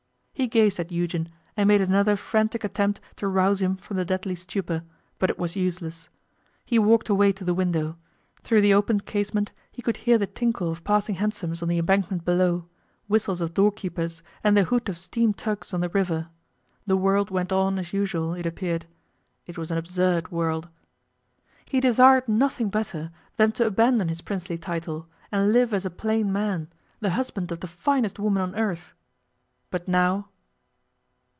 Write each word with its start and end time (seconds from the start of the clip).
He 0.33 0.47
gazed 0.47 0.79
at 0.79 0.91
Eugen, 0.91 1.29
and 1.55 1.67
made 1.67 1.81
another 1.81 2.15
frantic 2.15 2.63
attempt 2.63 2.99
to 3.17 3.27
rouse 3.27 3.61
him 3.61 3.77
from 3.77 3.97
the 3.97 4.03
deadly 4.05 4.33
stupor, 4.33 4.81
but 5.19 5.29
it 5.29 5.37
was 5.37 5.55
useless. 5.55 6.09
He 6.65 6.79
walked 6.79 7.09
away 7.09 7.31
to 7.33 7.43
the 7.43 7.53
window: 7.53 7.95
through 8.41 8.61
the 8.61 8.73
opened 8.73 9.05
casement 9.05 9.51
he 9.71 9.83
could 9.83 9.97
hear 9.97 10.17
the 10.17 10.25
tinkle 10.25 10.71
of 10.71 10.83
passing 10.83 11.15
hansoms 11.17 11.61
on 11.61 11.67
the 11.69 11.77
Embankment 11.77 12.25
below, 12.25 12.65
whistles 13.07 13.39
of 13.39 13.53
door 13.53 13.71
keepers, 13.71 14.23
and 14.43 14.57
the 14.57 14.63
hoot 14.63 14.89
of 14.89 14.97
steam 14.97 15.31
tugs 15.31 15.75
on 15.75 15.81
the 15.81 15.89
river. 15.89 16.29
The 16.87 16.97
world 16.97 17.29
went 17.29 17.51
on 17.51 17.77
as 17.77 17.93
usual, 17.93 18.33
it 18.33 18.47
appeared. 18.47 18.87
It 19.45 19.59
was 19.59 19.69
an 19.69 19.77
absurd 19.77 20.31
world. 20.31 20.69
He 21.65 21.79
desired 21.79 22.27
nothing 22.27 22.69
better 22.69 23.11
than 23.35 23.51
to 23.51 23.67
abandon 23.67 24.07
his 24.07 24.21
princely 24.21 24.57
title, 24.57 25.07
and 25.31 25.53
live 25.53 25.71
as 25.71 25.85
a 25.85 25.91
plain 25.91 26.33
man, 26.33 26.69
the 26.99 27.11
husband 27.11 27.51
of 27.51 27.59
the 27.59 27.67
finest 27.67 28.17
woman 28.17 28.41
on 28.41 28.55
earth.... 28.55 28.93
But 29.69 29.87
now!... 29.87 30.29